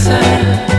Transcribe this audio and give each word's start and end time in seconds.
said 0.00 0.69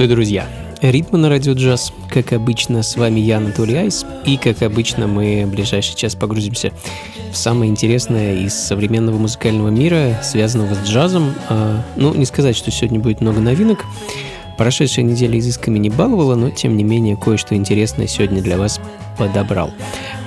Приветствую, 0.00 0.16
друзья! 0.16 0.48
Ритмы 0.80 1.18
на 1.18 1.28
радио 1.28 1.52
джаз. 1.52 1.92
Как 2.08 2.32
обычно, 2.32 2.82
с 2.82 2.96
вами 2.96 3.20
я, 3.20 3.36
Анатолий 3.36 3.76
Айс. 3.76 4.06
И, 4.24 4.38
как 4.38 4.62
обычно, 4.62 5.06
мы 5.06 5.44
в 5.44 5.50
ближайший 5.50 5.94
час 5.94 6.14
погрузимся 6.14 6.72
в 7.30 7.36
самое 7.36 7.70
интересное 7.70 8.34
из 8.36 8.54
современного 8.54 9.18
музыкального 9.18 9.68
мира, 9.68 10.18
связанного 10.22 10.74
с 10.74 10.88
джазом. 10.88 11.34
А, 11.50 11.84
ну, 11.96 12.14
не 12.14 12.24
сказать, 12.24 12.56
что 12.56 12.70
сегодня 12.70 12.98
будет 12.98 13.20
много 13.20 13.40
новинок. 13.40 13.84
Прошедшая 14.56 15.04
неделя 15.04 15.38
изысками 15.38 15.78
не 15.78 15.90
баловала, 15.90 16.34
но, 16.34 16.48
тем 16.48 16.78
не 16.78 16.82
менее, 16.82 17.18
кое-что 17.18 17.54
интересное 17.54 18.06
сегодня 18.06 18.40
для 18.40 18.56
вас 18.56 18.80
подобрал. 19.18 19.70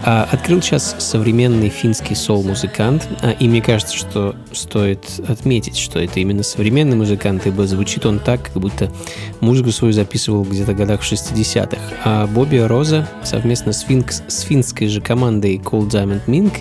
А, 0.06 0.28
открыл 0.30 0.62
сейчас 0.62 0.96
современный 1.00 1.70
финский 1.70 2.14
сол-музыкант, 2.14 3.08
а, 3.22 3.32
и 3.32 3.48
мне 3.48 3.62
кажется, 3.62 3.96
что 3.96 4.36
стоит 4.52 5.00
отметить, 5.28 5.78
что 5.78 6.00
это 6.00 6.20
именно 6.20 6.44
современный 6.44 6.98
музыкант, 6.98 7.48
ибо 7.48 7.66
звучит 7.66 8.06
он 8.06 8.20
так, 8.20 8.44
как 8.44 8.62
будто 8.62 8.92
музыку 9.40 9.72
свою 9.72 9.94
записывал 9.94 10.44
где-то 10.44 10.74
в 10.74 10.76
годах 10.76 11.02
60-х. 11.02 11.80
А 12.04 12.28
Бобби 12.28 12.58
Роза 12.58 13.08
совместно 13.24 13.72
с, 13.72 13.82
финкс, 13.82 14.24
с 14.28 14.42
финской 14.42 14.88
же 14.88 15.00
командой 15.00 15.58
Cold 15.58 15.90
Diamond 15.90 16.26
Mink 16.28 16.54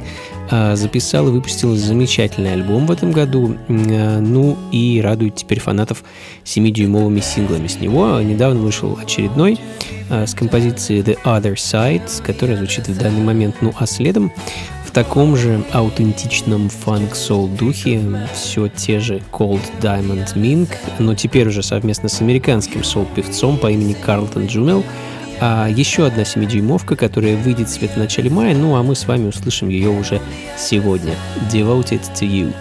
записал 0.75 1.29
и 1.29 1.31
выпустил 1.31 1.75
замечательный 1.77 2.53
альбом 2.53 2.87
в 2.87 2.91
этом 2.91 3.11
году, 3.11 3.57
а, 3.69 4.21
ну 4.21 4.59
и 4.71 5.01
радует 5.03 5.37
теперь 5.37 5.61
фанатов 5.61 6.05
7-дюймовыми 6.45 7.21
синглами 7.21 7.69
с 7.69 7.81
него. 7.81 8.21
Недавно 8.21 8.61
вышел 8.61 8.99
очередной 9.03 9.59
а, 10.11 10.27
с 10.27 10.35
композицией 10.35 11.01
The 11.03 11.19
Other 11.25 11.55
Side, 11.55 12.23
которая 12.23 12.59
звучит 12.59 12.87
в 12.87 12.99
данный 12.99 13.23
момент, 13.23 13.57
ну 13.63 13.73
а 13.79 13.87
следом 13.87 14.31
в 14.87 14.91
таком 14.91 15.39
же 15.39 15.65
аутентичном 15.73 16.69
фанк-сол 16.69 17.49
духе 17.49 18.03
все 18.35 18.69
те 18.69 19.01
же 19.01 19.23
Cold 19.33 19.63
Diamond 19.81 20.35
Mink, 20.35 20.69
но 20.99 21.15
теперь 21.15 21.49
уже 21.49 21.63
совместно 21.63 22.11
с 22.11 22.21
американским 22.21 22.85
сол-певцом 22.85 23.57
по 23.57 23.71
имени 23.71 23.95
Карлтон 23.95 24.47
Джумел– 24.47 24.85
а 25.45 25.67
еще 25.69 26.07
одна 26.07 26.23
7-дюймовка, 26.23 26.95
которая 26.95 27.37
выйдет 27.37 27.69
в 27.69 27.73
свет 27.73 27.91
в 27.91 27.97
начале 27.97 28.31
мая, 28.31 28.55
ну 28.55 28.77
а 28.77 28.85
мы 28.85 28.95
с 28.95 29.09
вами 29.09 29.27
услышим 29.27 29.71
ее 29.71 29.89
уже 29.89 30.21
сегодня. 30.57 31.15
Devoted 31.53 32.01
to 32.15 32.29
You. 32.29 32.55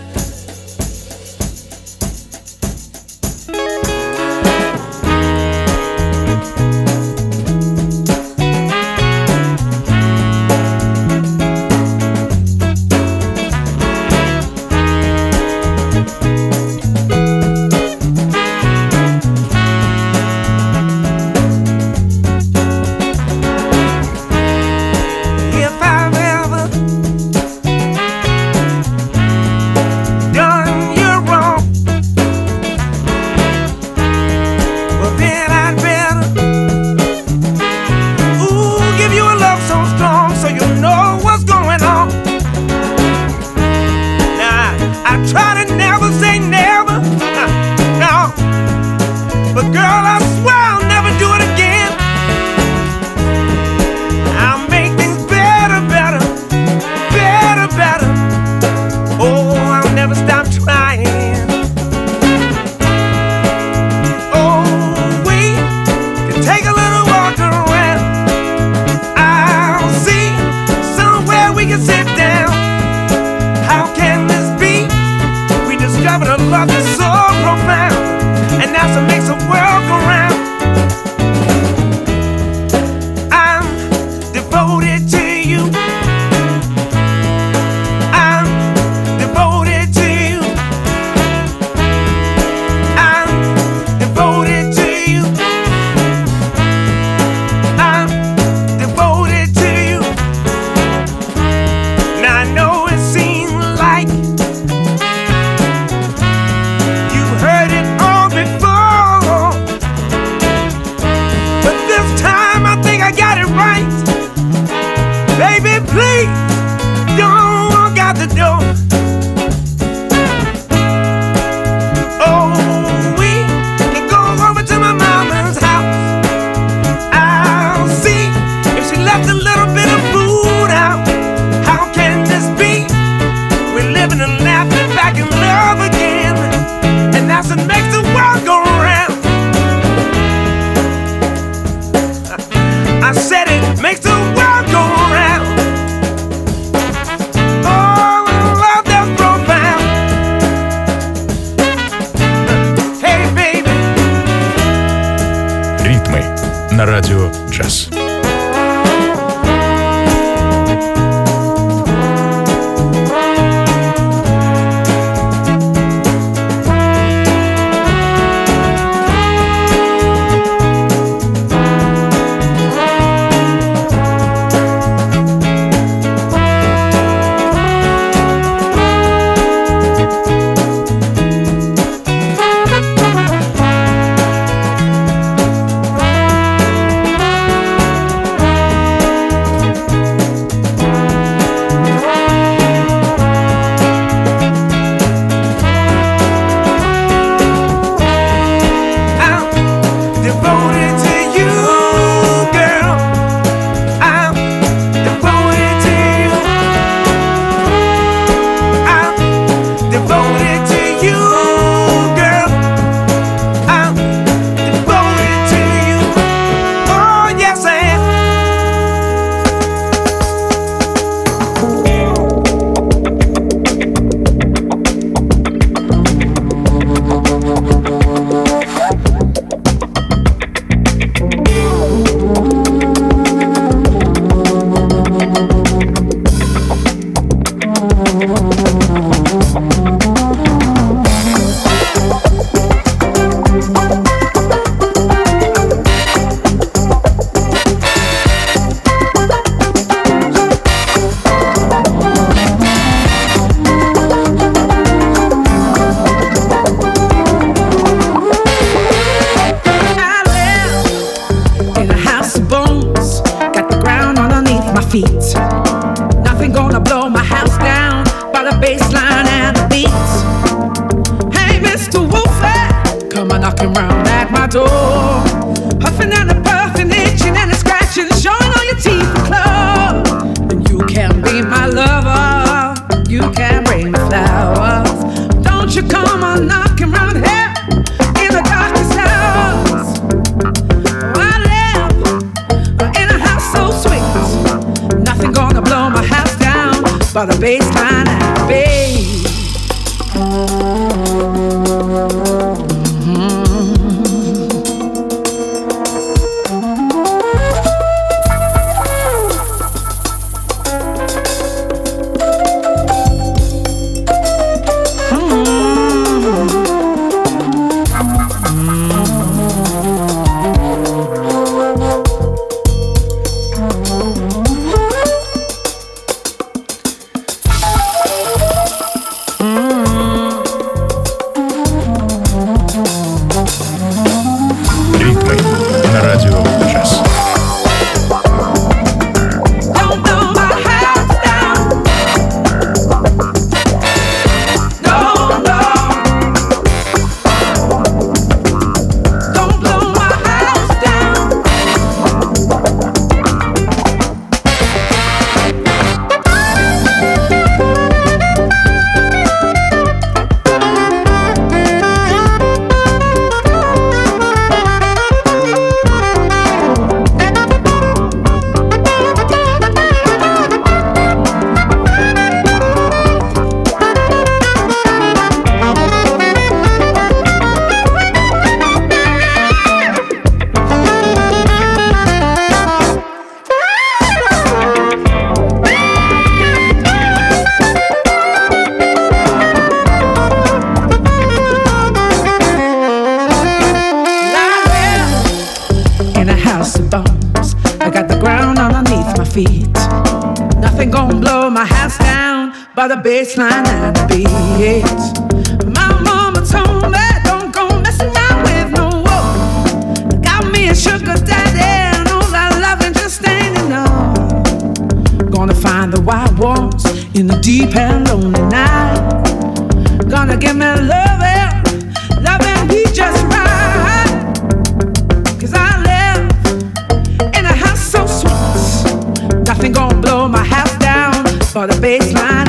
Baseline 431.81 432.40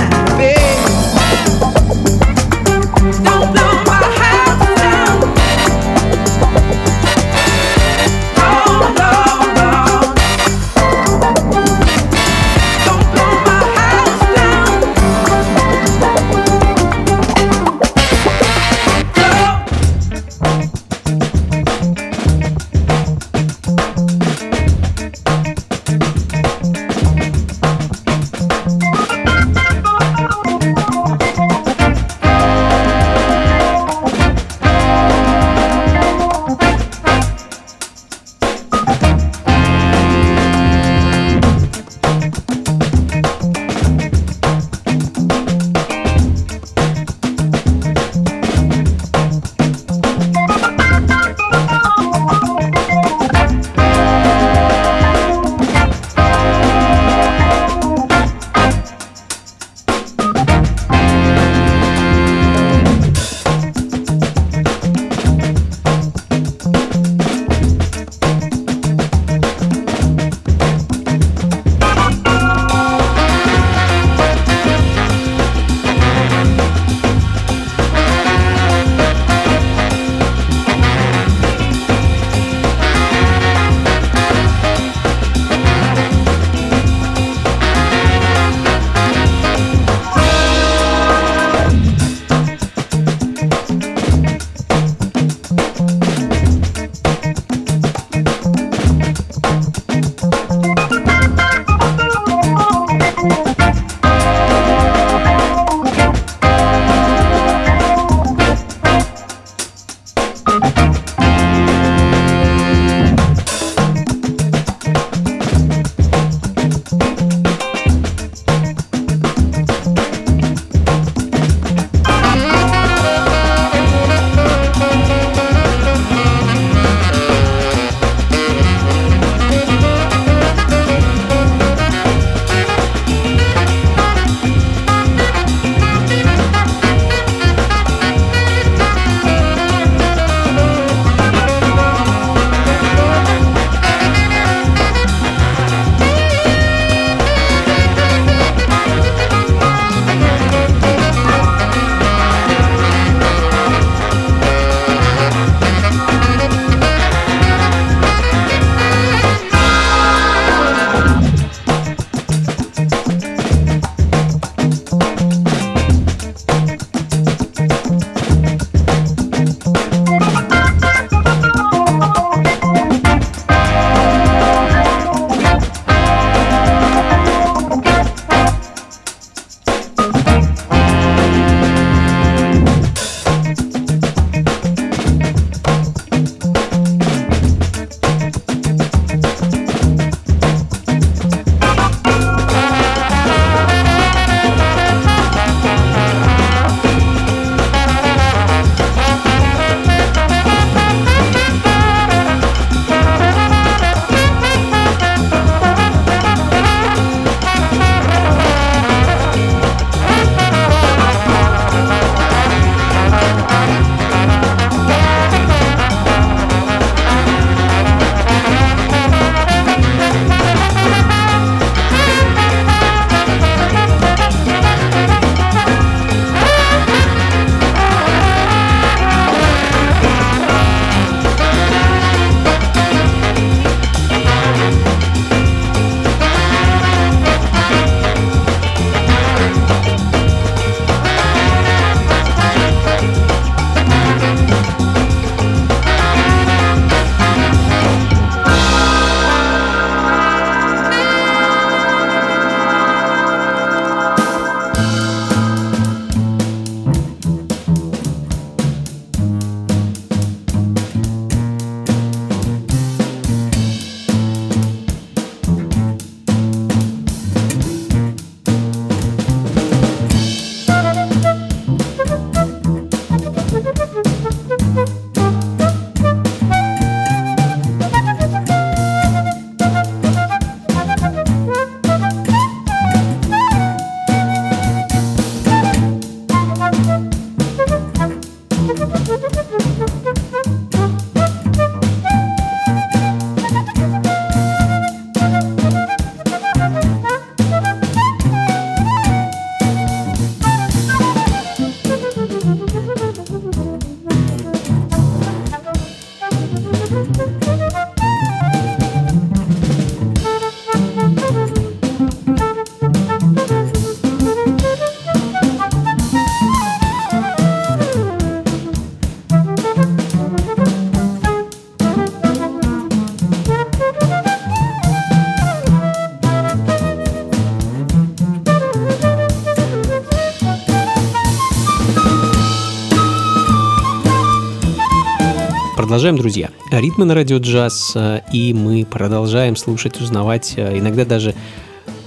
Продолжаем, 335.93 336.17
друзья. 336.17 336.49
Ритмы 336.71 337.05
на 337.05 337.15
радио 337.15 337.37
джаз, 337.37 337.93
э, 337.95 338.21
и 338.33 338.55
мы 338.55 338.87
продолжаем 338.87 339.57
слушать, 339.57 340.01
узнавать, 340.01 340.55
э, 340.57 340.79
иногда 340.79 341.05
даже 341.05 341.35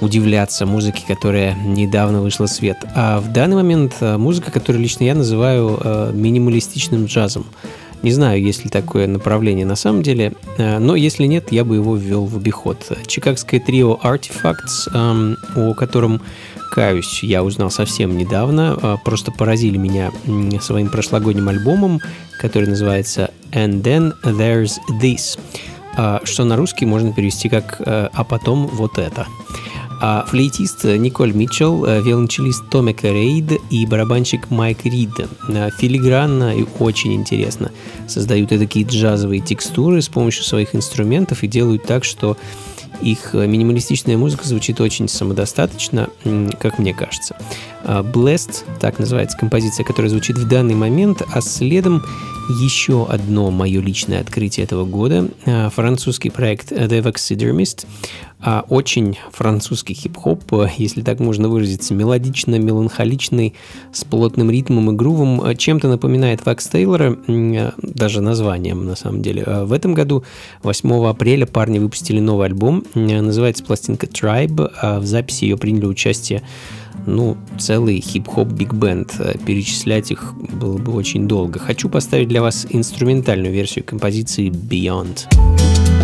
удивляться 0.02 0.66
музыке, 0.66 1.04
которая 1.08 1.54
недавно 1.54 2.24
вышла 2.24 2.48
в 2.48 2.50
свет. 2.50 2.78
А 2.96 3.20
в 3.20 3.32
данный 3.32 3.58
момент 3.58 3.94
э, 4.00 4.18
музыка, 4.18 4.50
которую 4.50 4.82
лично 4.82 5.04
я 5.04 5.14
называю 5.14 6.12
минималистичным 6.14 7.06
джазом. 7.06 7.46
Не 8.02 8.12
знаю, 8.12 8.42
есть 8.42 8.64
ли 8.64 8.72
такое 8.72 9.06
направление 9.06 9.68
на 9.68 9.76
самом 9.76 10.02
деле, 10.02 10.34
но 10.58 10.96
если 10.96 11.28
нет, 11.28 11.52
я 11.52 11.64
бы 11.64 11.76
его 11.76 11.96
ввел 11.96 12.26
в 12.26 12.36
обиход. 12.38 12.92
Чикагское 13.06 13.60
трио 13.60 14.00
Artifacts, 14.04 14.90
эм, 14.96 15.38
о 15.56 15.76
котором 15.76 16.22
каюсь, 16.76 17.24
я 17.24 17.42
узнал 17.42 17.72
совсем 17.72 18.18
недавно, 18.18 19.00
просто 19.06 19.32
поразили 19.32 19.78
меня 19.78 20.12
своим 20.62 20.90
прошлогодним 20.90 21.48
альбомом, 21.48 22.02
который 22.40 22.68
называется 22.70 23.32
And 23.52 23.82
Then 23.82 24.14
There's 24.24 24.74
This, 25.02 25.40
а, 25.98 26.22
что 26.26 26.44
на 26.44 26.58
русский 26.58 26.86
можно 26.86 27.14
перевести 27.14 27.48
как 27.48 27.78
э, 27.80 28.10
«А 28.12 28.24
потом 28.26 28.68
вот 28.68 28.98
это». 28.98 29.28
А 30.02 30.26
флейтист 30.28 30.84
Николь 30.84 31.32
Митчелл, 31.32 31.86
э, 31.86 32.02
виолончелист 32.02 32.70
Томика 32.70 33.08
Рейд 33.08 33.54
и 33.70 33.86
барабанщик 33.86 34.50
Майк 34.52 34.84
Рид 34.84 35.12
э, 35.48 35.70
филигранно 35.78 36.54
и 36.54 36.66
очень 36.80 37.14
интересно 37.14 37.72
создают 38.08 38.50
такие 38.50 38.86
джазовые 38.86 39.40
текстуры 39.40 40.02
с 40.02 40.10
помощью 40.10 40.44
своих 40.44 40.76
инструментов 40.76 41.44
и 41.44 41.48
делают 41.48 41.84
так, 41.86 42.04
что 42.04 42.36
их 43.02 43.34
минималистичная 43.34 44.18
музыка 44.18 44.46
звучит 44.46 44.82
очень 44.82 45.08
самодостаточно, 45.08 46.10
как 46.60 46.80
мне 46.80 46.94
кажется. 46.94 47.36
А, 47.84 48.02
Blessed, 48.02 48.64
так 48.80 49.00
называется 49.00 49.38
композиция, 49.38 49.84
которая 49.86 50.10
звучит 50.10 50.38
в 50.38 50.48
данный 50.48 50.76
момент, 50.76 51.22
а 51.34 51.42
следом 51.42 52.04
еще 52.62 53.08
одно 53.08 53.52
мое 53.52 53.82
личное 53.82 54.22
открытие 54.22 54.64
этого 54.64 54.86
года. 54.86 55.30
А, 55.46 55.70
французский 55.70 56.30
проект 56.30 56.72
The 56.72 57.02
Vaxidermist. 57.02 57.86
А, 58.48 58.64
очень 58.70 59.18
французский 59.32 59.96
хип-хоп, 59.96 60.44
если 60.78 61.02
так 61.02 61.20
можно 61.20 61.50
выразиться, 61.50 61.96
мелодично-меланхоличный, 61.96 63.56
с 63.92 64.04
плотным 64.04 64.52
ритмом 64.52 64.92
и 64.92 64.94
грувом. 64.94 65.58
Чем-то 65.58 65.88
напоминает 65.88 66.46
Вакс 66.46 66.68
Тейлора, 66.68 67.18
даже 67.82 68.22
названием 68.22 68.86
на 68.86 68.96
самом 68.96 69.24
деле. 69.24 69.44
В 69.64 69.74
этом 69.74 69.96
году, 69.96 70.24
8 70.62 71.08
апреля, 71.08 71.48
парни 71.48 71.80
выпустили 71.80 72.20
новый 72.20 72.46
альбом. 72.46 72.84
Называется 72.94 73.64
пластинка 73.64 74.06
Tribe. 74.06 75.00
В 75.00 75.06
записи 75.06 75.46
ее 75.46 75.58
приняли 75.58 75.88
участие 75.88 76.44
ну, 77.08 77.38
целый 77.58 78.00
хип-хоп 78.00 78.48
биг-бенд. 78.48 79.16
Э, 79.20 79.38
перечислять 79.46 80.12
их 80.12 80.34
было 80.34 80.78
бы 80.78 80.94
очень 80.94 81.28
долго. 81.28 81.60
Хочу 81.60 81.90
поставить 81.90 82.30
для 82.30 82.42
вас 82.42 82.66
инструментальную 82.70 83.54
версию 83.54 83.86
композиции 83.86 84.50
Beyond. 84.50 85.28
another 85.28 85.95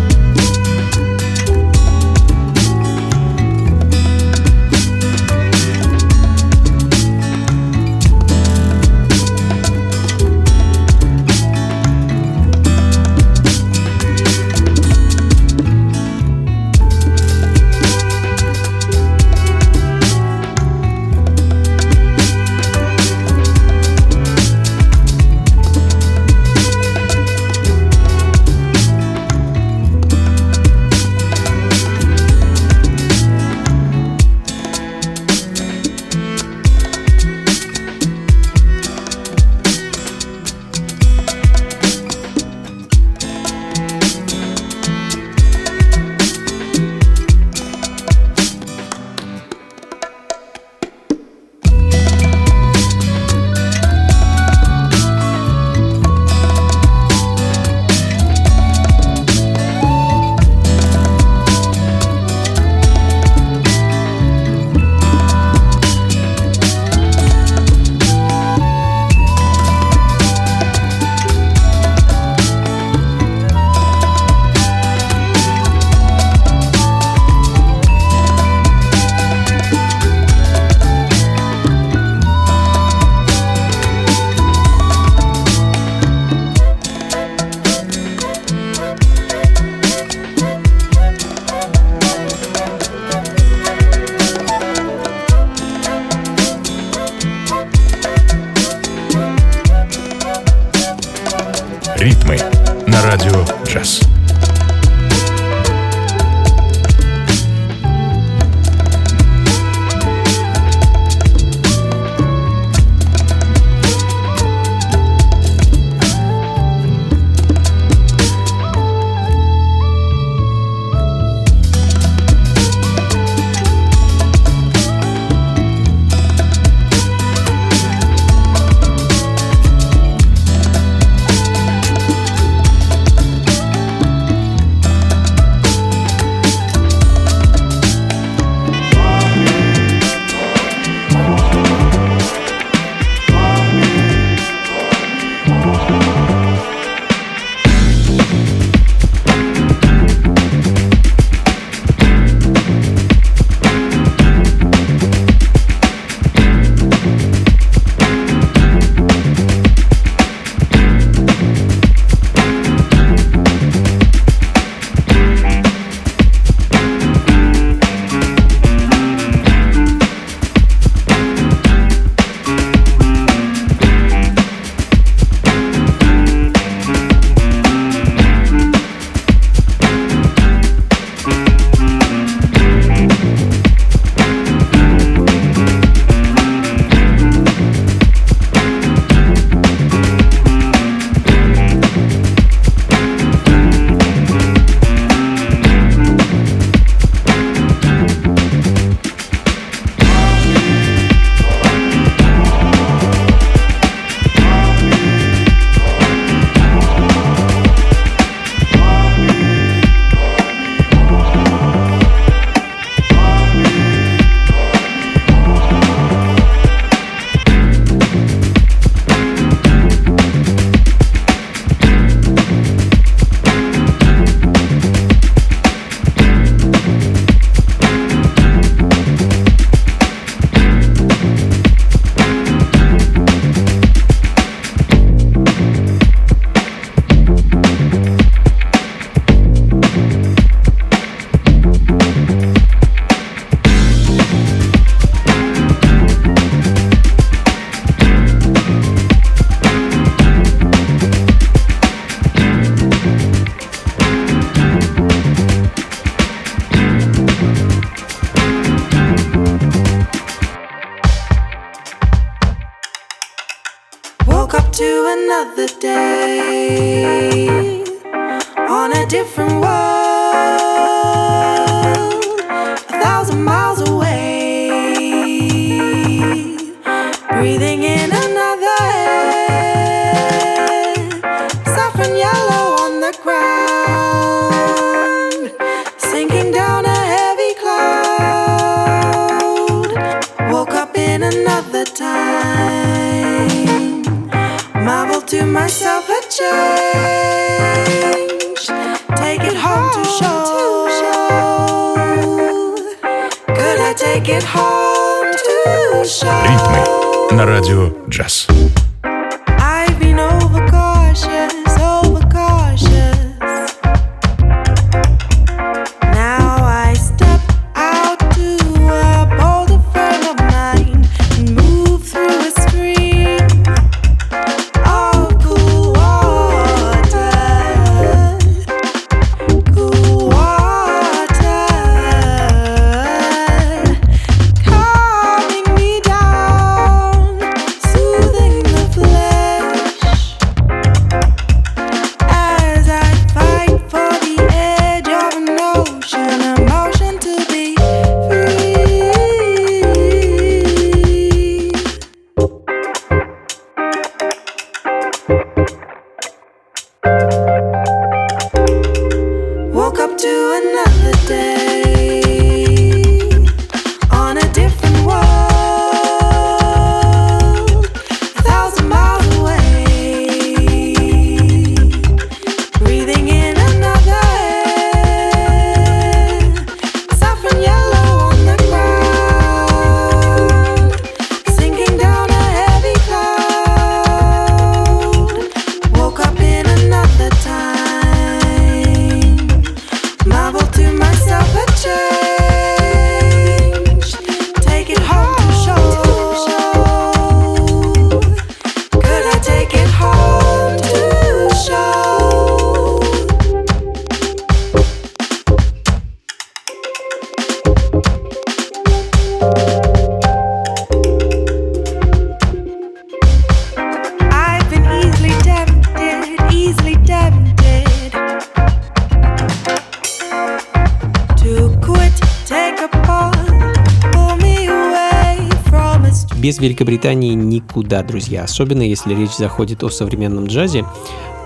Великобритании 426.62 427.34
никуда, 427.34 428.02
друзья, 428.04 428.44
особенно 428.44 428.82
если 428.82 429.14
речь 429.14 429.36
заходит 429.36 429.82
о 429.82 429.90
современном 429.90 430.46
джазе. 430.46 430.84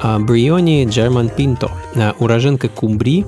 А, 0.03 0.19
Бриони 0.19 0.87
Джерман 0.87 1.31
Пинто, 1.31 1.71
а, 1.95 2.15
уроженка 2.19 2.69
Кумбри, 2.69 3.25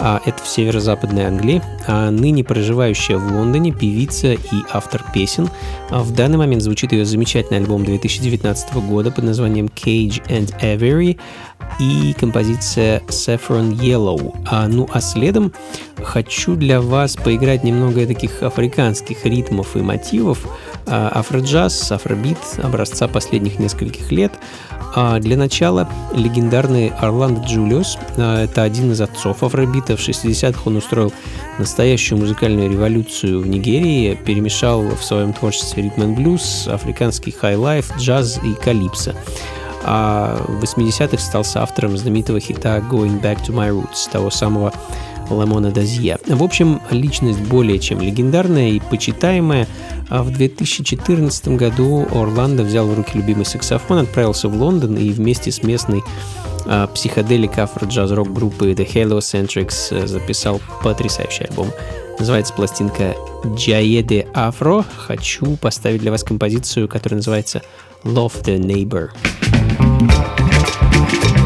а, 0.00 0.20
это 0.24 0.42
в 0.42 0.48
северо-западной 0.48 1.26
Англии, 1.26 1.62
ныне 1.86 2.42
проживающая 2.42 3.16
в 3.16 3.32
Лондоне, 3.32 3.70
певица 3.72 4.32
и 4.32 4.38
автор 4.72 5.04
песен. 5.14 5.48
В 5.90 6.12
данный 6.12 6.38
момент 6.38 6.62
звучит 6.62 6.92
ее 6.92 7.04
замечательный 7.04 7.58
альбом 7.58 7.84
2019 7.84 8.74
года 8.88 9.12
под 9.12 9.24
названием 9.24 9.66
Cage 9.66 10.26
and 10.28 10.52
Avery 10.60 11.18
и 11.78 12.14
композиция 12.18 13.00
Saffron 13.08 13.72
Yellow. 13.72 14.34
Ну 14.68 14.88
а 14.92 15.00
следом 15.00 15.52
хочу 16.10 16.56
для 16.56 16.80
вас 16.80 17.14
поиграть 17.14 17.62
немного 17.62 18.04
таких 18.04 18.42
африканских 18.42 19.24
ритмов 19.24 19.76
и 19.76 19.80
мотивов, 19.80 20.44
а, 20.86 21.08
афроджаз, 21.14 21.92
афробит 21.92 22.38
образца 22.60 23.06
последних 23.06 23.60
нескольких 23.60 24.10
лет. 24.10 24.32
А 24.96 25.20
для 25.20 25.36
начала 25.36 25.88
легендарный 26.12 26.88
Орландо 26.88 27.42
Джулиус, 27.46 27.96
а, 28.16 28.42
это 28.42 28.64
один 28.64 28.90
из 28.90 29.00
отцов 29.00 29.44
афробита. 29.44 29.96
В 29.96 30.00
60-х 30.00 30.62
он 30.64 30.76
устроил 30.76 31.12
настоящую 31.60 32.18
музыкальную 32.18 32.68
революцию 32.68 33.40
в 33.40 33.46
Нигерии, 33.46 34.16
перемешал 34.16 34.82
в 34.82 35.04
своем 35.04 35.32
творчестве 35.32 35.84
ритм-энд-блюз, 35.84 36.66
африканский 36.66 37.30
хай-лайф, 37.30 37.96
джаз 37.98 38.40
и 38.42 38.54
калипсо. 38.54 39.14
А 39.84 40.42
в 40.46 40.62
80-х 40.62 41.18
стал 41.18 41.44
автором 41.54 41.96
знаменитого 41.96 42.40
хита 42.40 42.78
«Going 42.78 43.22
Back 43.22 43.46
to 43.46 43.54
My 43.54 43.70
Roots», 43.70 44.10
того 44.10 44.30
самого 44.30 44.72
Ламонта 45.34 45.70
Дозье. 45.70 46.18
В 46.26 46.42
общем, 46.42 46.80
личность 46.90 47.40
более 47.40 47.78
чем 47.78 48.00
легендарная 48.00 48.70
и 48.70 48.80
почитаемая. 48.80 49.66
А 50.08 50.22
в 50.22 50.32
2014 50.32 51.48
году 51.48 52.06
Орландо 52.12 52.62
взял 52.62 52.86
в 52.86 52.94
руки 52.94 53.12
любимый 53.14 53.44
саксофон, 53.44 53.98
отправился 53.98 54.48
в 54.48 54.60
Лондон 54.60 54.96
и 54.96 55.10
вместе 55.10 55.52
с 55.52 55.62
местной 55.62 56.02
а, 56.66 56.86
психоделик 56.88 57.58
афро-джаз-рок 57.58 58.32
группы 58.32 58.72
The 58.72 58.86
Heliocentrics 58.86 59.88
э, 59.90 60.06
записал 60.06 60.60
потрясающий 60.82 61.44
альбом. 61.44 61.70
Называется 62.18 62.52
пластинка 62.52 63.14
Джаеде 63.46 64.26
Афро. 64.34 64.84
Хочу 64.96 65.56
поставить 65.56 66.00
для 66.00 66.10
вас 66.10 66.22
композицию, 66.22 66.88
которая 66.88 67.18
называется 67.18 67.62
Love 68.04 68.44
the 68.44 68.58
Neighbor. 68.58 69.10
Thank 71.10 71.36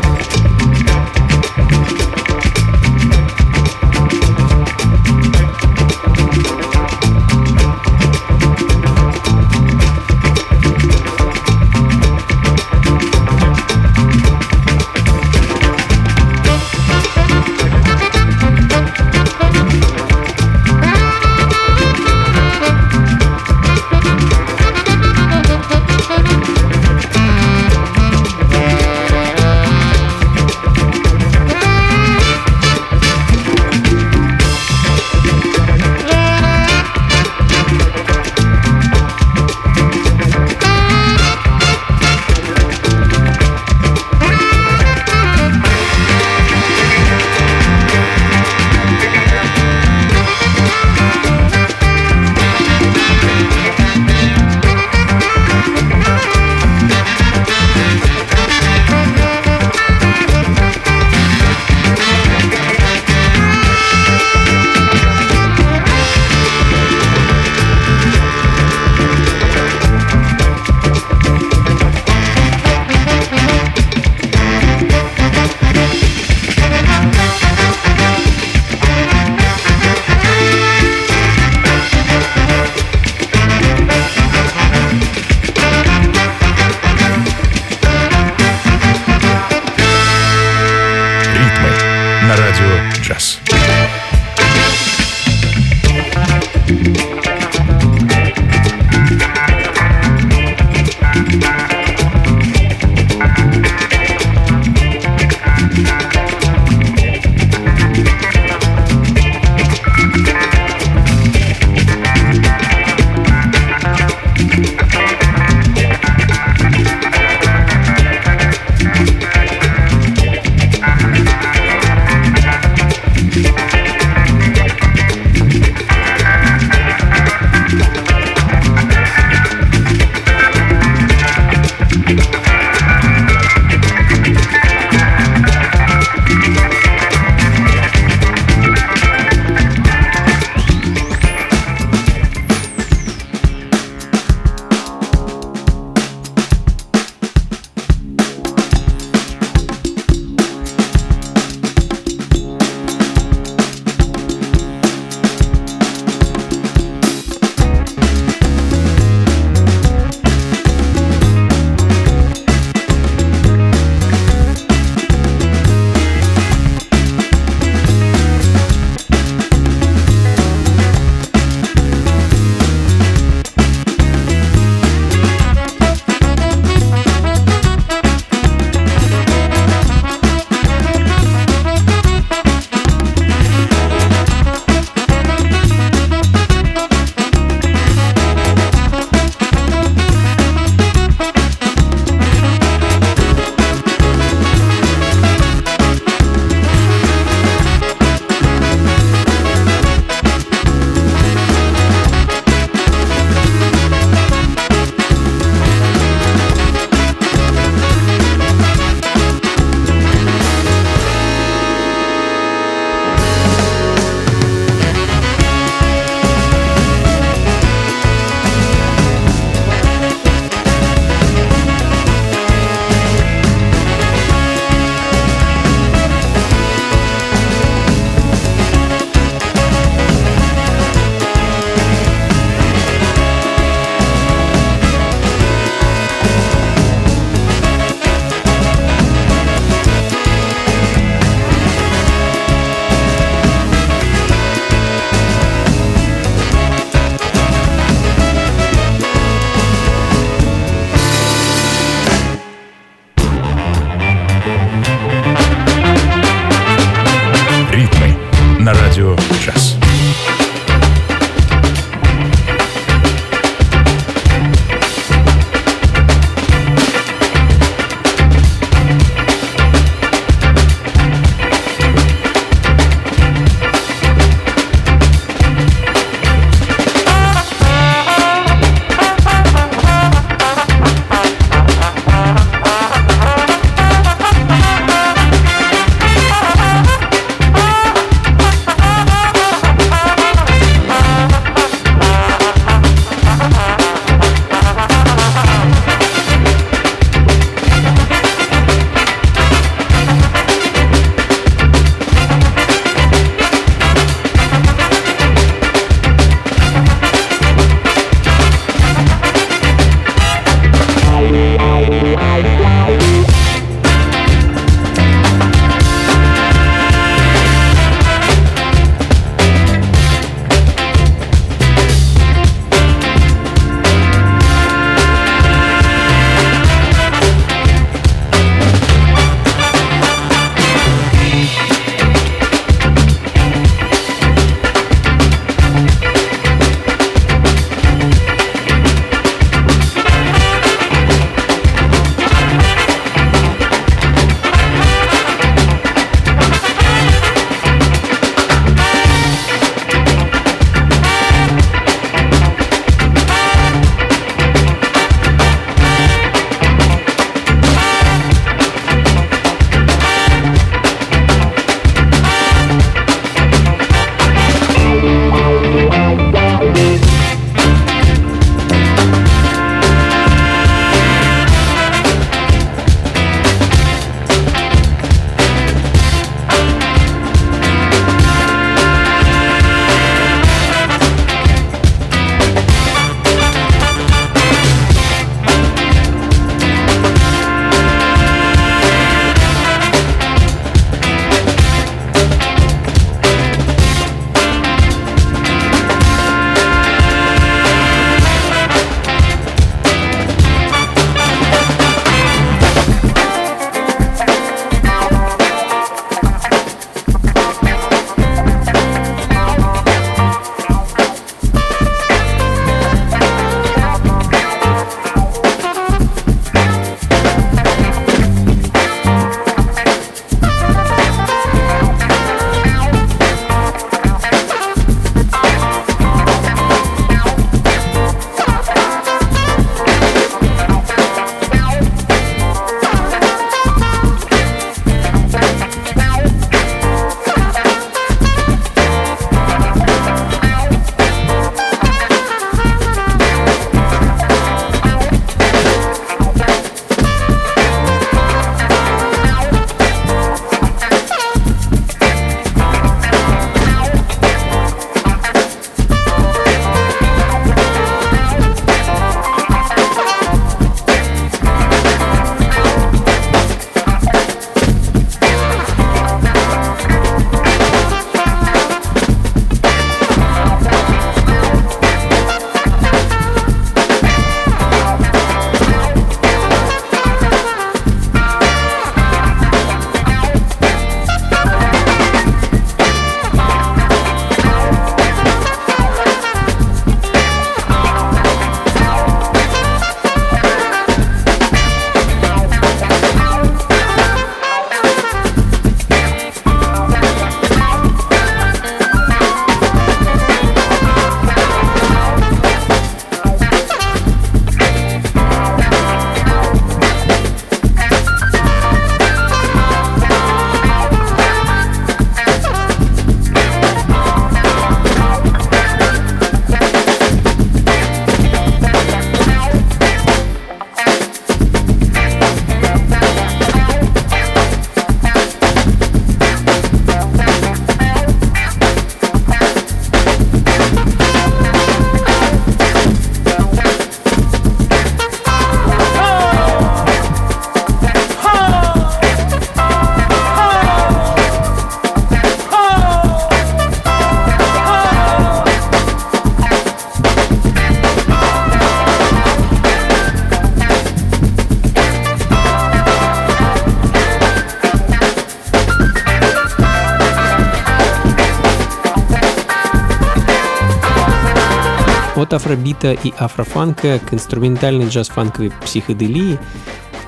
афробита 562.84 562.92
и 562.92 563.12
афрофанка 563.18 563.98
к 563.98 564.12
инструментальной 564.12 564.86
джаз-фанковой 564.86 565.52
психоделии, 565.62 566.38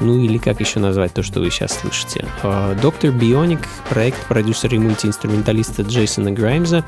ну 0.01 0.19
или 0.19 0.39
как 0.39 0.61
еще 0.61 0.79
назвать 0.79 1.13
то, 1.15 1.23
что 1.23 1.41
вы 1.41 1.51
сейчас 1.51 1.79
слышите. 1.79 2.27
А, 2.43 2.75
Доктор 2.75 3.11
Бионик, 3.11 3.61
проект 3.89 4.27
продюсера 4.27 4.75
и 4.75 4.79
мультиинструменталиста 4.79 5.83
Джейсона 5.83 6.33
Граймза, 6.33 6.85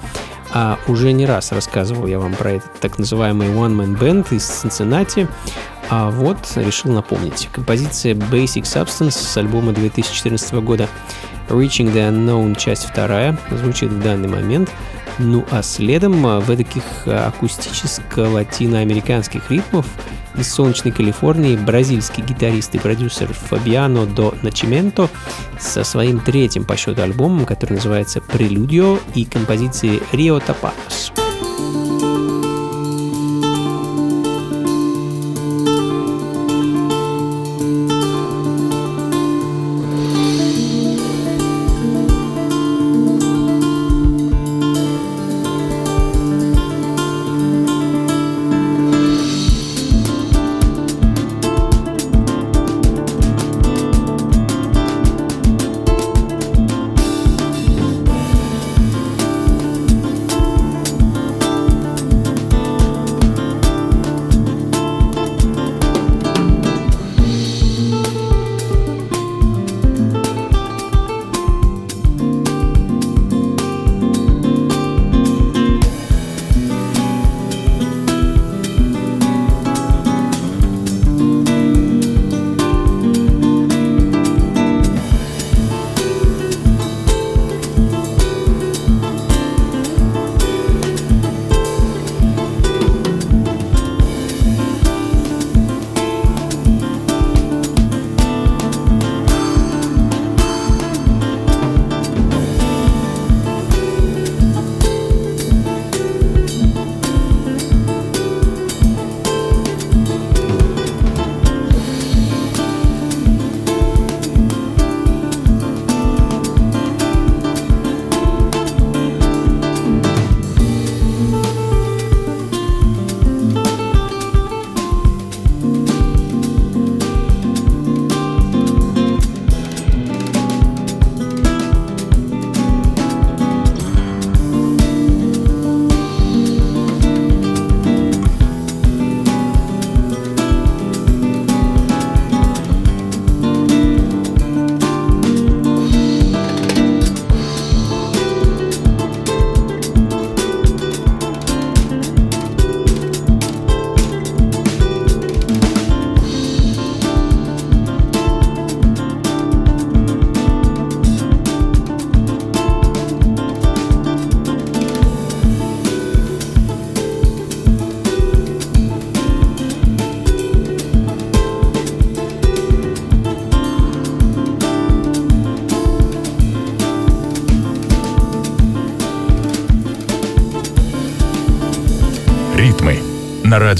а 0.52 0.78
уже 0.86 1.12
не 1.12 1.26
раз 1.26 1.52
рассказывал 1.52 2.06
я 2.06 2.18
вам 2.18 2.34
про 2.34 2.52
этот 2.52 2.72
так 2.80 2.98
называемый 2.98 3.48
One 3.48 3.76
Man 3.76 3.98
Band 3.98 4.34
из 4.34 4.44
Цинциннати, 4.44 5.28
а 5.90 6.10
вот 6.10 6.38
решил 6.56 6.92
напомнить. 6.92 7.48
Композиция 7.52 8.14
Basic 8.14 8.62
Substance 8.62 9.12
с 9.12 9.36
альбома 9.36 9.72
2014 9.72 10.52
года 10.54 10.88
Reaching 11.48 11.92
the 11.94 12.10
Unknown, 12.10 12.58
часть 12.58 12.84
вторая, 12.84 13.38
звучит 13.50 13.90
в 13.90 14.02
данный 14.02 14.28
момент. 14.28 14.70
Ну 15.18 15.44
а 15.50 15.62
следом 15.62 16.26
а, 16.26 16.40
в 16.40 16.56
таких 16.56 16.84
акустическо-латиноамериканских 17.06 19.50
ритмов 19.50 19.86
из 20.36 20.52
солнечной 20.52 20.92
Калифорнии 20.92 21.56
бразильский 21.56 22.22
гитарист 22.22 22.74
и 22.74 22.78
продюсер 22.78 23.32
Фабиано 23.32 24.04
до 24.06 24.34
Начименто 24.42 25.08
со 25.58 25.82
своим 25.82 26.20
третьим 26.20 26.64
по 26.64 26.76
счету 26.76 27.02
альбомом, 27.02 27.44
который 27.44 27.74
называется 27.74 28.20
«Прелюдио» 28.20 28.98
и 29.14 29.24
композицией 29.24 30.00
«Рио 30.12 30.38
Тапатос». 30.38 31.12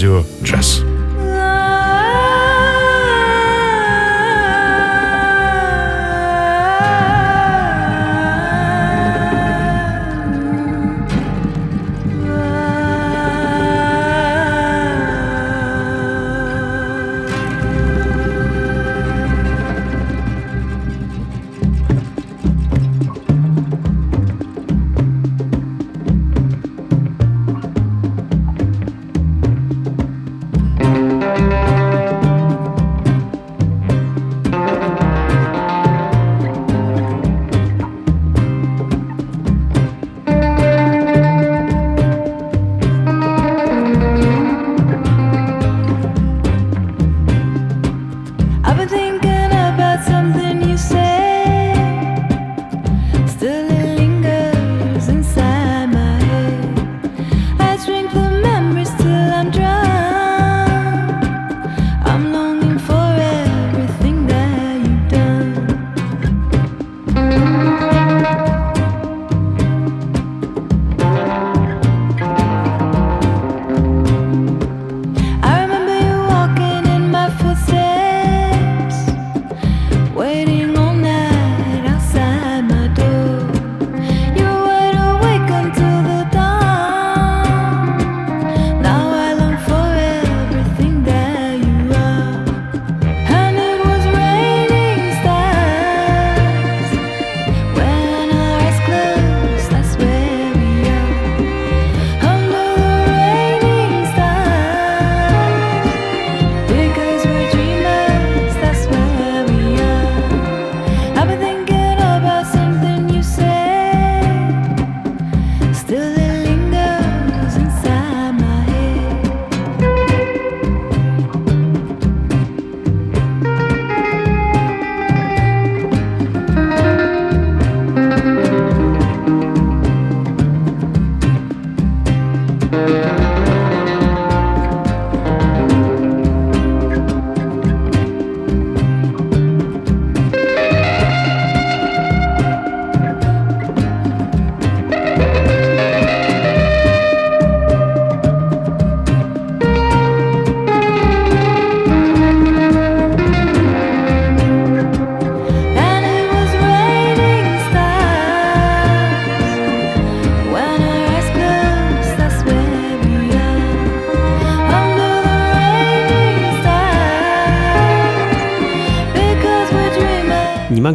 На 0.03 0.25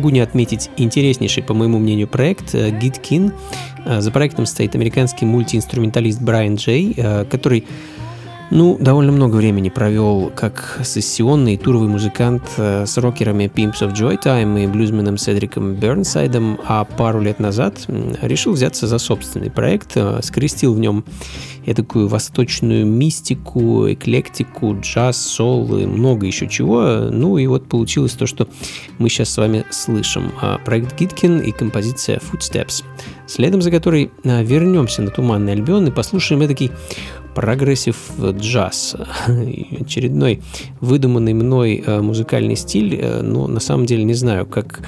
могу 0.03 0.09
не 0.13 0.19
отметить 0.19 0.69
интереснейший, 0.75 1.43
по 1.43 1.53
моему 1.53 1.79
мнению, 1.79 2.09
проект 2.09 2.53
Gitkin. 2.53 3.31
За 3.85 4.11
проектом 4.11 4.45
стоит 4.45 4.75
американский 4.75 5.25
мультиинструменталист 5.25 6.21
Брайан 6.21 6.55
Джей, 6.55 6.93
который 7.29 7.63
ну, 8.51 8.77
довольно 8.77 9.13
много 9.13 9.37
времени 9.37 9.69
провел 9.69 10.29
как 10.35 10.81
сессионный 10.83 11.57
туровый 11.57 11.87
музыкант 11.87 12.43
э, 12.57 12.85
с 12.85 12.97
рокерами 12.97 13.45
Pimps 13.45 13.81
of 13.81 13.93
Joytime 13.93 14.65
и 14.65 14.67
блюзменом 14.67 15.17
Седриком 15.17 15.73
Бернсайдом, 15.73 16.59
а 16.67 16.83
пару 16.83 17.19
лет 17.19 17.39
назад 17.39 17.85
решил 18.21 18.53
взяться 18.53 18.85
за 18.85 18.99
собственный 18.99 19.49
проект, 19.49 19.93
э, 19.95 20.19
скрестил 20.21 20.75
в 20.75 20.79
нем 20.79 21.03
такую 21.71 22.07
восточную 22.07 22.85
мистику, 22.85 23.91
эклектику, 23.91 24.77
джаз, 24.79 25.17
сол 25.17 25.77
и 25.77 25.85
много 25.85 26.25
еще 26.25 26.47
чего. 26.47 27.09
Ну 27.11 27.37
и 27.37 27.47
вот 27.47 27.67
получилось 27.67 28.13
то, 28.13 28.27
что 28.27 28.47
мы 28.97 29.09
сейчас 29.09 29.29
с 29.29 29.37
вами 29.37 29.65
слышим. 29.69 30.31
А, 30.41 30.59
проект 30.59 30.99
Gitkin 30.99 31.39
и 31.39 31.51
композиция 31.51 32.19
Footsteps, 32.19 32.83
следом 33.27 33.61
за 33.61 33.71
которой 33.71 34.11
а, 34.25 34.43
вернемся 34.43 35.01
на 35.01 35.11
Туманный 35.11 35.53
Альбион 35.53 35.87
и 35.87 35.91
послушаем 35.91 36.41
эдакий 36.41 36.71
progressive 37.33 37.97
джаз. 38.19 38.95
Очередной 39.79 40.41
выдуманный 40.81 41.33
мной 41.33 41.83
э, 41.85 42.01
музыкальный 42.01 42.55
стиль, 42.55 42.95
э, 42.99 43.21
но 43.21 43.47
на 43.47 43.59
самом 43.59 43.85
деле 43.85 44.03
не 44.03 44.13
знаю, 44.13 44.45
как 44.45 44.81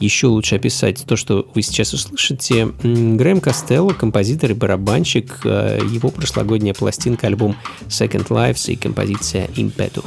еще 0.00 0.26
лучше 0.26 0.56
описать 0.56 1.04
то, 1.06 1.16
что 1.16 1.46
вы 1.54 1.62
сейчас 1.62 1.92
услышите. 1.92 2.66
Грэм 2.82 3.40
Костелло, 3.40 3.90
композитор 3.90 4.50
и 4.50 4.54
барабанщик, 4.54 5.40
э, 5.44 5.80
его 5.90 6.10
прошлогодняя 6.10 6.74
пластинка, 6.74 7.26
альбом 7.26 7.56
Second 7.88 8.28
Lives 8.28 8.72
и 8.72 8.76
композиция 8.76 9.46
Impetu. 9.56 10.04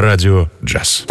Радио 0.00 0.48
«Джаз». 0.64 1.06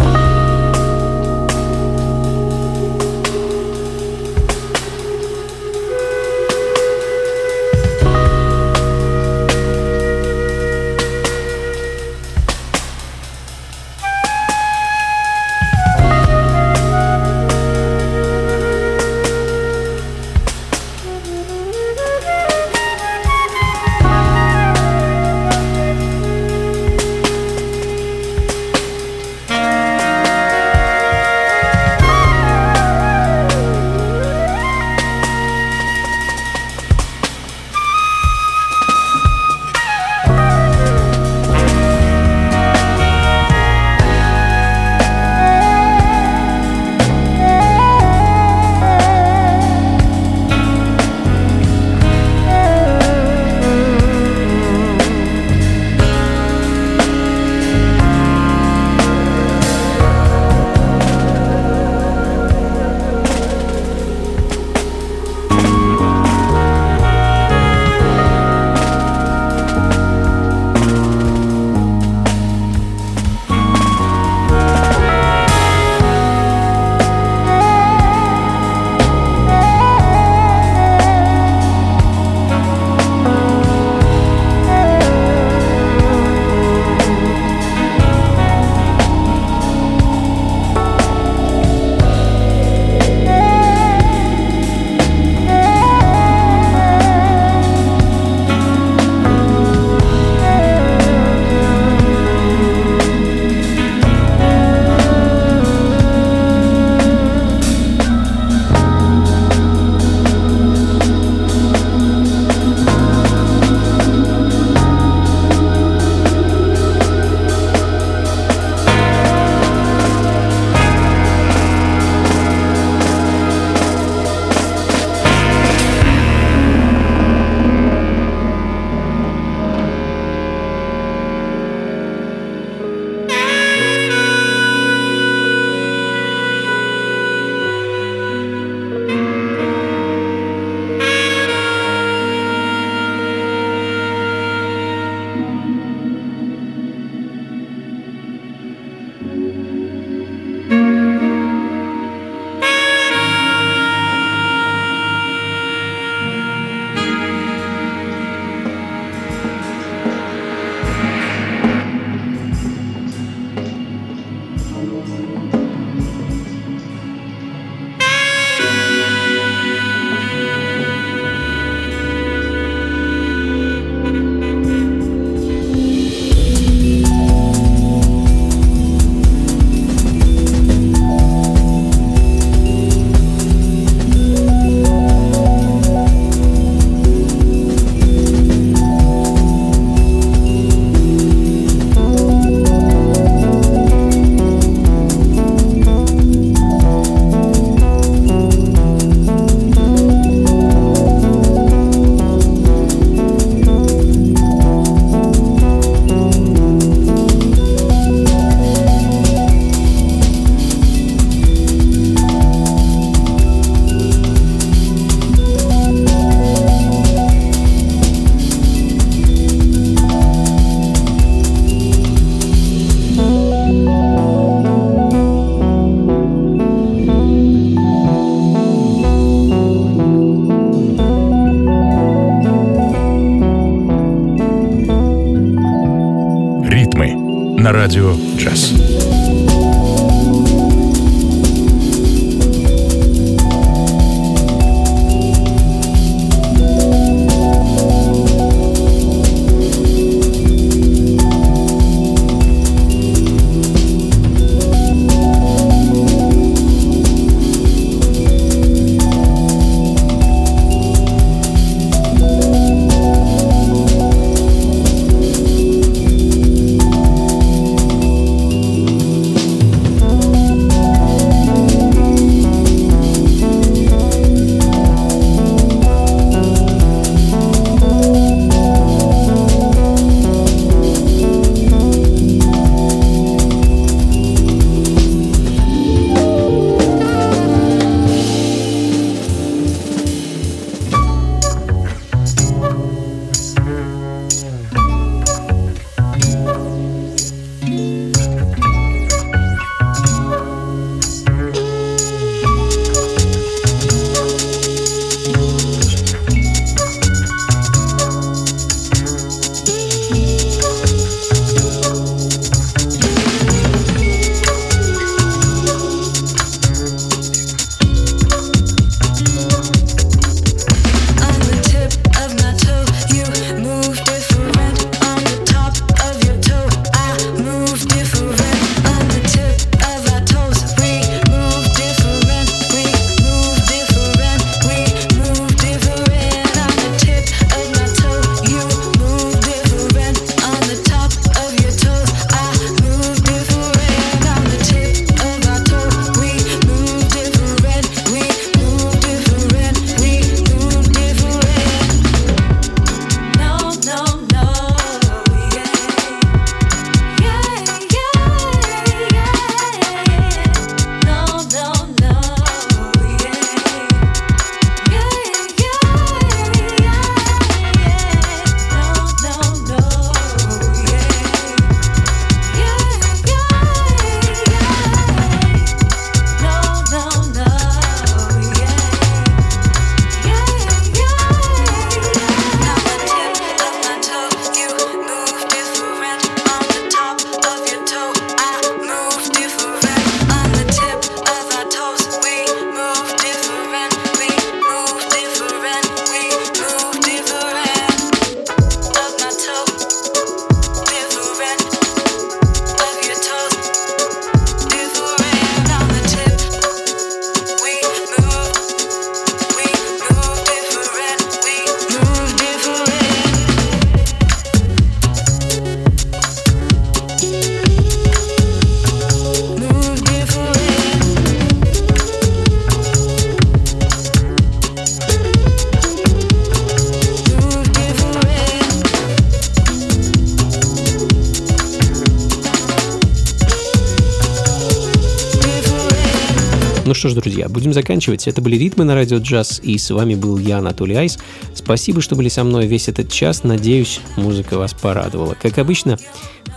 Что 437.00 437.08
ж, 437.08 437.14
друзья, 437.14 437.48
будем 437.48 437.72
заканчивать. 437.72 438.28
Это 438.28 438.42
были 438.42 438.56
«Ритмы 438.56 438.84
на 438.84 438.94
радио 438.94 439.16
джаз», 439.16 439.58
и 439.62 439.78
с 439.78 439.88
вами 439.88 440.16
был 440.16 440.36
я, 440.36 440.58
Анатолий 440.58 440.96
Айс. 440.96 441.18
Спасибо, 441.54 442.02
что 442.02 442.14
были 442.14 442.28
со 442.28 442.44
мной 442.44 442.66
весь 442.66 442.88
этот 442.88 443.10
час. 443.10 443.42
Надеюсь, 443.42 444.02
музыка 444.16 444.58
вас 444.58 444.74
порадовала. 444.74 445.34
Как 445.40 445.56
обычно, 445.56 445.98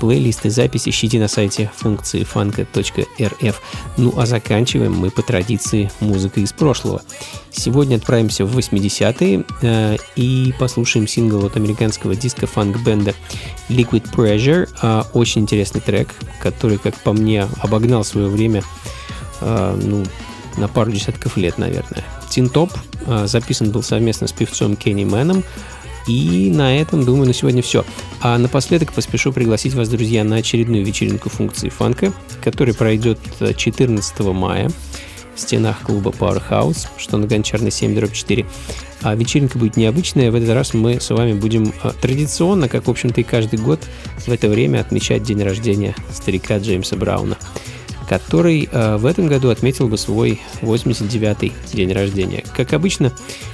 плейлисты 0.02 0.50
записи 0.50 0.90
ищите 0.90 1.18
на 1.18 1.30
сайте 1.30 1.72
функции 1.74 2.26
фанка.рф. 2.26 3.62
Ну 3.96 4.14
а 4.18 4.26
заканчиваем 4.26 4.94
мы 4.94 5.12
по 5.12 5.22
традиции 5.22 5.90
музыкой 6.02 6.44
из 6.44 6.52
прошлого. 6.52 7.02
Сегодня 7.50 7.96
отправимся 7.96 8.46
в 8.46 8.58
80-е 8.58 9.46
э, 9.62 9.98
и 10.18 10.54
послушаем 10.60 11.08
сингл 11.08 11.46
от 11.46 11.56
американского 11.56 12.16
диска-фанк-бенда 12.18 13.14
Liquid 13.70 14.12
Pressure. 14.14 14.68
Э, 14.82 15.04
очень 15.14 15.44
интересный 15.44 15.80
трек, 15.80 16.10
который, 16.42 16.80
как 16.80 16.96
по 16.96 17.14
мне, 17.14 17.48
обогнал 17.62 18.04
свое 18.04 18.28
время 18.28 18.62
э, 19.40 19.80
ну, 19.82 20.04
на 20.58 20.68
пару 20.68 20.92
десятков 20.92 21.38
лет, 21.38 21.58
наверное. 21.58 22.04
Тинтоп 22.30 22.72
э, 23.06 23.28
записан 23.28 23.72
был 23.72 23.84
совместно 23.84 24.28
с 24.28 24.32
певцом 24.32 24.76
Кенни 24.76 25.06
Мэном. 25.06 25.44
И 26.08 26.52
на 26.54 26.78
этом, 26.78 27.06
думаю, 27.06 27.28
на 27.28 27.34
сегодня 27.34 27.62
все. 27.62 27.86
А 28.22 28.38
напоследок 28.38 28.92
поспешу 28.92 29.32
пригласить 29.32 29.74
вас, 29.74 29.88
друзья, 29.88 30.24
на 30.24 30.38
очередную 30.38 30.86
вечеринку 30.86 31.30
функции 31.30 31.70
фанка, 31.70 32.12
которая 32.44 32.76
пройдет 32.76 33.20
14 33.56 34.20
мая 34.20 34.70
в 35.36 35.40
стенах 35.40 35.82
клуба 35.82 36.12
Powerhouse, 36.12 36.88
что 36.98 37.18
на 37.18 37.26
Гончарной 37.26 37.72
7 37.72 38.12
4. 38.12 38.46
А 39.02 39.16
вечеринка 39.16 39.58
будет 39.58 39.78
необычная. 39.78 40.32
В 40.32 40.36
этот 40.36 40.50
раз 40.50 40.74
мы 40.74 41.00
с 41.00 41.10
вами 41.10 41.34
будем 41.34 41.74
а, 41.82 41.92
традиционно, 41.92 42.70
как, 42.70 42.88
в 42.88 42.90
общем-то, 42.90 43.22
и 43.22 43.24
каждый 43.24 43.60
год 43.60 43.82
в 44.26 44.32
это 44.32 44.48
время 44.48 44.80
отмечать 44.80 45.24
день 45.24 45.42
рождения 45.42 45.96
старика 46.12 46.58
Джеймса 46.58 46.96
Брауна 46.96 47.38
который 48.08 48.70
э, 48.72 48.98
в 48.98 49.06
этом 49.06 49.28
году 49.28 49.50
отметил 49.50 49.88
бы 49.88 49.98
свой 49.98 50.42
89-й 50.62 51.54
день 51.74 51.92
рождения. 51.92 52.44
Как 52.56 52.74
обычно, 52.74 53.12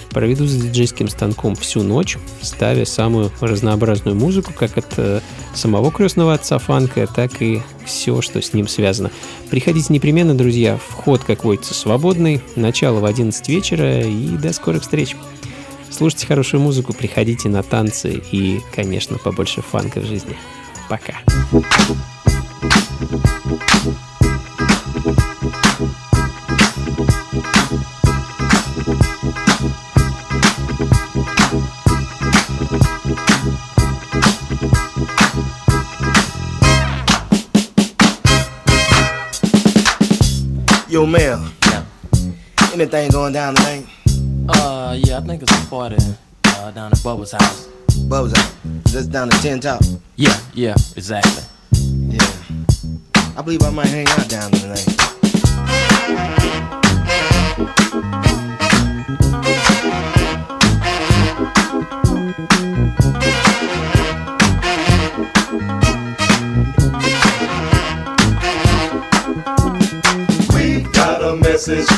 проведу 0.10 0.46
за 0.46 0.60
диджейским 0.60 1.08
станком 1.08 1.56
всю 1.56 1.84
ночь, 1.84 2.18
ставя 2.42 2.86
самую 2.86 3.32
разнообразную 3.42 4.16
музыку, 4.16 4.54
как 4.54 4.78
от 4.78 4.94
э, 4.98 5.22
самого 5.54 5.92
крестного 5.92 6.34
отца 6.34 6.58
фанка, 6.58 7.08
так 7.08 7.42
и 7.42 7.62
все, 7.86 8.22
что 8.22 8.42
с 8.42 8.54
ним 8.54 8.68
связано. 8.68 9.12
Приходите 9.50 9.94
непременно, 9.94 10.36
друзья, 10.36 10.80
вход, 10.90 11.24
как 11.24 11.44
водится, 11.44 11.74
свободный, 11.74 12.42
начало 12.56 13.00
в 13.00 13.06
11 13.06 13.48
вечера 13.50 14.02
и 14.02 14.38
до 14.38 14.54
скорых 14.54 14.84
встреч. 14.84 15.16
Слушайте 15.90 16.28
хорошую 16.28 16.62
музыку, 16.62 16.94
приходите 16.94 17.50
на 17.50 17.64
танцы 17.64 18.22
и, 18.32 18.62
конечно, 18.76 19.18
побольше 19.18 19.62
фанка 19.62 20.00
в 20.00 20.06
жизни. 20.06 20.38
Пока. 20.88 21.16
Yo, 40.90 41.06
Mel. 41.06 41.40
Yeah. 41.68 41.86
Anything 42.74 43.12
going 43.12 43.32
down 43.32 43.54
tonight? 43.54 43.86
Uh, 44.50 44.98
yeah, 45.00 45.20
I 45.20 45.22
think 45.22 45.44
it's 45.44 45.52
a 45.52 45.70
party 45.70 45.98
uh, 46.46 46.72
down 46.72 46.92
at 46.92 46.98
Bubba's 46.98 47.32
house. 47.32 47.68
Bubba's 48.08 48.36
house? 48.36 48.56
That's 48.92 49.06
down 49.06 49.32
at 49.32 49.40
10 49.40 49.60
Top. 49.60 49.84
Yeah, 50.16 50.36
yeah, 50.56 50.74
exactly. 50.96 51.44
Yeah. 51.74 52.26
I 53.38 53.44
believe 53.44 53.62
I 53.62 53.70
might 53.70 53.86
hang 53.86 54.08
out 54.08 54.28
down 54.30 54.50
tonight. 54.50 54.86
Message 71.60 71.90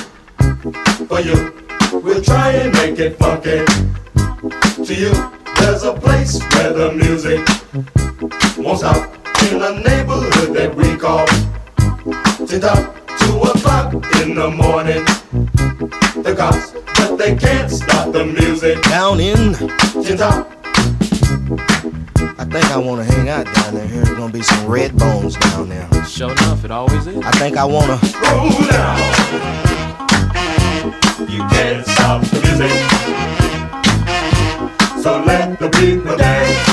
for 1.07 1.19
you. 1.21 1.53
We'll 1.93 2.23
try 2.23 2.49
and 2.53 2.73
make 2.73 2.97
it 2.97 3.15
funky. 3.19 3.63
To 4.85 4.93
you, 4.95 5.13
there's 5.57 5.83
a 5.83 5.93
place 5.93 6.41
where 6.53 6.73
the 6.73 6.91
music 6.93 7.41
won't 8.57 8.79
stop. 8.79 9.13
In 9.51 9.61
a 9.61 9.79
neighborhood 9.87 10.55
that 10.55 10.73
we 10.75 10.97
call 10.97 11.27
Tin 12.47 12.61
Top. 12.61 12.95
Two 13.19 13.37
o'clock 13.37 13.93
in 14.21 14.33
the 14.33 14.49
morning. 14.49 15.05
The 16.23 16.33
cops, 16.35 16.71
but 16.95 17.17
they 17.17 17.35
can't 17.35 17.69
stop 17.69 18.11
the 18.11 18.25
music. 18.25 18.81
Down 18.83 19.19
in. 19.19 19.53
I 19.53 20.60
think 22.51 22.65
I 22.65 22.77
want 22.77 23.07
to 23.07 23.13
hang 23.13 23.29
out 23.29 23.45
down 23.45 23.75
there. 23.75 23.87
Here's 23.87 24.09
gonna 24.09 24.33
be 24.33 24.41
some 24.41 24.67
red 24.67 24.97
bones 24.97 25.37
down 25.37 25.69
there. 25.69 25.87
Sure 26.05 26.31
enough, 26.31 26.65
it 26.65 26.71
always 26.71 27.07
is. 27.07 27.17
I 27.23 27.31
think 27.31 27.55
I 27.55 27.63
wanna. 27.63 27.97
Roll 28.27 28.49
down. 28.67 28.97
You 31.29 31.39
can't 31.47 31.85
stop 31.87 32.21
the 32.25 32.41
music. 32.41 32.71
So 35.01 35.23
let 35.23 35.59
the 35.59 35.69
people 35.69 36.17
dance. 36.17 36.67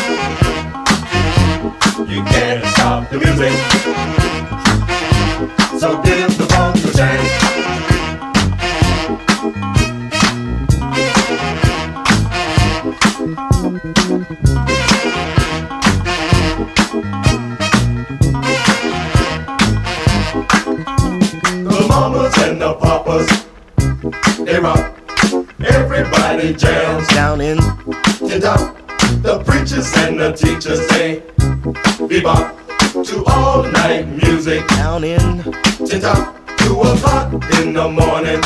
You 2.11 2.25
can't 2.25 2.67
stop 2.67 3.09
the 3.11 3.19
music. 3.19 4.18
The 22.69 22.75
papas, 22.75 23.27
they 24.45 24.59
rock. 24.61 24.95
Everybody 25.65 26.53
jams 26.55 27.09
Down 27.09 27.41
in. 27.41 27.57
tin 28.29 28.41
top. 28.41 28.77
The 29.23 29.43
preachers 29.45 29.91
and 29.97 30.21
the 30.21 30.33
teachers 30.33 30.87
they 30.89 31.21
bebop 32.11 32.55
to 33.07 33.25
all 33.27 33.63
night 33.63 34.07
music. 34.23 34.67
Down 34.69 35.05
in. 35.05 35.43
Tin 35.87 36.01
top. 36.01 36.37
Two 36.59 36.79
o'clock 36.81 37.33
in 37.59 37.73
the 37.73 37.89
morning. 37.89 38.41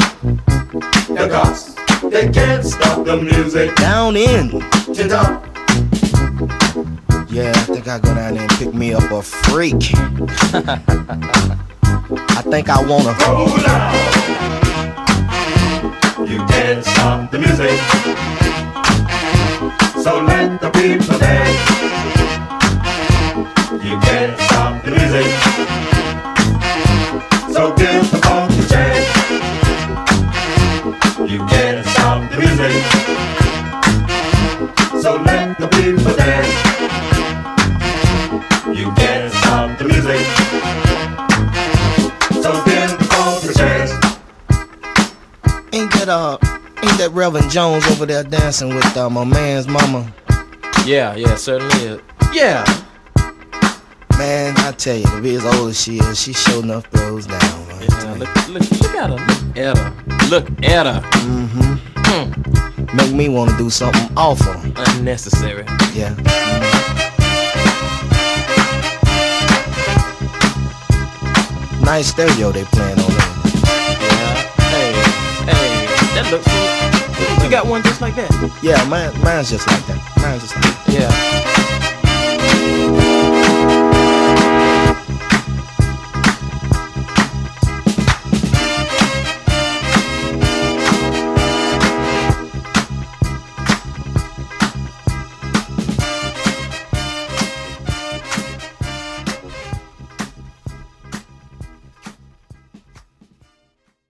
The 1.09 1.29
cops 1.31 1.75
they 2.11 2.31
can't 2.31 2.65
stop 2.65 3.05
the 3.05 3.17
music. 3.17 3.75
Down 3.77 4.17
in. 4.17 4.51
Tin 4.95 5.09
top. 5.09 5.45
Yeah, 7.29 7.51
I 7.55 7.63
think 7.65 7.89
I 7.89 7.99
go 7.99 8.15
down 8.15 8.35
there 8.35 8.43
and 8.43 8.51
pick 8.53 8.73
me 8.75 8.95
up 8.95 9.11
a 9.11 9.23
freak. 9.23 9.93
I 12.53 12.57
think 12.57 12.69
I 12.69 12.83
wanna. 12.85 13.17
Roll 13.29 13.49
down. 13.65 13.95
You 16.29 16.45
can't 16.49 16.85
stop 16.85 17.31
the 17.31 17.39
music. 17.39 17.79
So 20.03 20.21
let 20.21 20.61
the 20.61 20.71
people 20.71 21.19
dance. 21.19 22.02
That 47.13 47.19
Reverend 47.19 47.51
Jones 47.51 47.87
over 47.89 48.07
there 48.07 48.25
dancing 48.25 48.75
with 48.75 48.97
uh, 48.97 49.09
my 49.11 49.25
man's 49.25 49.67
mama? 49.67 50.13
Yeah, 50.85 51.15
yeah, 51.15 51.37
certainly 51.37 51.75
is. 51.85 52.01
Yeah. 52.33 52.65
Man, 54.19 54.55
I 54.59 54.73
tell 54.73 54.97
you, 54.97 55.05
to 55.05 55.21
be 55.21 55.35
as 55.35 55.45
old 55.45 55.71
as 55.71 55.81
she 55.81 55.99
is, 55.99 56.21
she 56.21 56.33
sure 56.33 56.63
enough 56.63 56.87
throws 56.87 57.27
down. 57.27 57.69
Man. 57.69 57.83
yeah 57.83 58.15
look, 58.19 58.49
look, 58.49 58.71
look 58.71 58.95
at 58.95 59.11
her. 59.11 59.17
Look 59.17 59.57
at 59.57 59.79
her. 59.79 60.29
Look 60.29 60.65
at 60.65 60.87
her. 60.87 61.01
Mm-hmm. 61.21 62.97
Make 62.97 63.15
me 63.15 63.29
want 63.29 63.51
to 63.51 63.57
do 63.57 63.71
something 63.71 64.17
awful. 64.17 64.53
Unnecessary. 64.77 65.65
Yeah. 65.95 66.15
Nice 71.85 72.09
stereo 72.09 72.53
they 72.53 72.65
playing 72.65 72.99
on 72.99 73.11
there. 73.11 73.19
Yeah. 74.01 74.35
Hey, 74.71 74.93
hey, 75.45 75.87
that 76.15 76.29
looks 76.31 76.47
good. 76.47 76.82
You 77.43 77.51
got 77.51 77.67
one 77.67 77.83
just 77.83 78.01
like 78.01 78.15
that. 78.17 78.31
Yeah, 78.63 78.83
mine, 78.89 79.13
mine's 79.23 79.51
just 79.51 79.67
like 79.69 79.85
that. 79.87 79.99
Mine's 80.17 80.43
just 80.43 80.55
like 80.55 80.65
that. 80.65 80.93
Yeah. 83.03 83.12